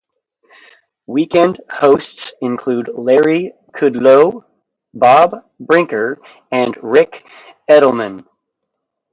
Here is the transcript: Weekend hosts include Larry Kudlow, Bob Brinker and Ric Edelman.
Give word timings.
Weekend 1.05 1.61
hosts 1.69 2.33
include 2.41 2.89
Larry 2.91 3.53
Kudlow, 3.71 4.45
Bob 4.95 5.47
Brinker 5.59 6.17
and 6.51 6.75
Ric 6.81 7.23
Edelman. 7.69 8.25